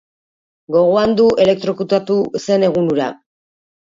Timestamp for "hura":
2.95-3.11